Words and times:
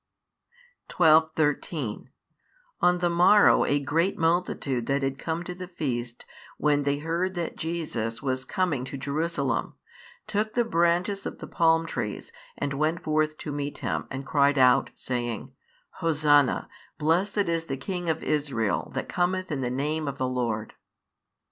|141 0.89 1.31
12,13 1.35 2.07
On 2.81 2.97
the 2.97 3.09
morrow 3.11 3.65
a 3.65 3.79
great 3.79 4.17
multitude 4.17 4.87
that 4.87 5.03
had 5.03 5.19
come 5.19 5.43
to 5.43 5.53
the 5.53 5.67
feast 5.67 6.25
when 6.57 6.81
they 6.81 6.97
heard 6.97 7.35
that 7.35 7.55
Jesus 7.55 8.19
was 8.19 8.43
coming 8.43 8.83
to 8.83 8.97
Jerusalem, 8.97 9.75
took 10.25 10.55
the 10.55 10.63
branches 10.65 11.27
of 11.27 11.37
the 11.37 11.45
palm 11.45 11.85
trees, 11.85 12.31
and 12.57 12.73
went 12.73 13.03
forth 13.03 13.37
to 13.37 13.51
meet 13.51 13.77
Him, 13.77 14.07
and 14.09 14.25
cried 14.25 14.57
out, 14.57 14.89
saying: 14.95 15.51
Hosanna: 15.99 16.67
Blessed 16.97 17.37
is 17.37 17.65
the 17.65 17.77
King 17.77 18.09
of 18.09 18.23
Israel 18.23 18.89
that 18.95 19.07
cometh 19.07 19.51
in 19.51 19.61
the 19.61 19.69
Name 19.69 20.07
of 20.07 20.17
the 20.17 20.27
Lord. 20.27 20.73